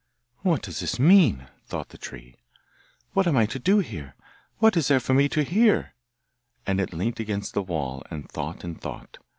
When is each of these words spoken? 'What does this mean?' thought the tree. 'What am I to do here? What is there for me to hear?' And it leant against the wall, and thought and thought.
'What 0.39 0.63
does 0.63 0.79
this 0.79 0.97
mean?' 0.97 1.47
thought 1.67 1.89
the 1.89 1.97
tree. 1.99 2.33
'What 3.13 3.27
am 3.27 3.37
I 3.37 3.45
to 3.45 3.59
do 3.59 3.77
here? 3.81 4.15
What 4.57 4.75
is 4.75 4.87
there 4.87 4.99
for 4.99 5.13
me 5.13 5.29
to 5.29 5.43
hear?' 5.43 5.93
And 6.65 6.79
it 6.81 6.91
leant 6.91 7.19
against 7.19 7.53
the 7.53 7.61
wall, 7.61 8.01
and 8.09 8.27
thought 8.27 8.63
and 8.63 8.81
thought. 8.81 9.19